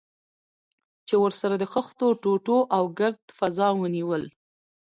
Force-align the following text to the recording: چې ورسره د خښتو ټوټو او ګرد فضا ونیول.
چې 1.07 1.15
ورسره 1.23 1.55
د 1.57 1.63
خښتو 1.73 2.07
ټوټو 2.21 2.57
او 2.75 2.83
ګرد 2.99 3.21
فضا 3.37 3.67
ونیول. 3.75 4.23